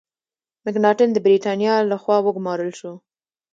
مکناټن 0.63 1.09
د 1.13 1.17
برتانیا 1.25 1.75
له 1.89 1.95
خوا 2.01 2.17
وګمارل 2.23 2.71
شو. 2.79 2.93